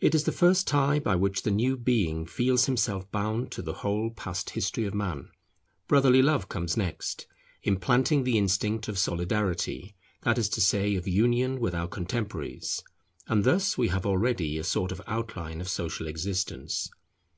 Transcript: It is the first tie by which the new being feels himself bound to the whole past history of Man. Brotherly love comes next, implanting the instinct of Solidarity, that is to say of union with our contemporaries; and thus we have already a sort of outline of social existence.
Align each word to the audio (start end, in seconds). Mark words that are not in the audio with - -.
It 0.00 0.14
is 0.14 0.24
the 0.24 0.32
first 0.32 0.66
tie 0.66 0.98
by 0.98 1.16
which 1.16 1.40
the 1.40 1.50
new 1.50 1.78
being 1.78 2.26
feels 2.26 2.66
himself 2.66 3.10
bound 3.10 3.50
to 3.52 3.62
the 3.62 3.72
whole 3.72 4.10
past 4.10 4.50
history 4.50 4.84
of 4.84 4.92
Man. 4.92 5.30
Brotherly 5.88 6.20
love 6.20 6.50
comes 6.50 6.76
next, 6.76 7.26
implanting 7.62 8.24
the 8.24 8.36
instinct 8.36 8.86
of 8.86 8.98
Solidarity, 8.98 9.96
that 10.24 10.36
is 10.36 10.50
to 10.50 10.60
say 10.60 10.94
of 10.94 11.08
union 11.08 11.58
with 11.58 11.74
our 11.74 11.88
contemporaries; 11.88 12.82
and 13.28 13.44
thus 13.44 13.78
we 13.78 13.88
have 13.88 14.04
already 14.04 14.58
a 14.58 14.62
sort 14.62 14.92
of 14.92 15.00
outline 15.06 15.62
of 15.62 15.70
social 15.70 16.06
existence. 16.06 16.90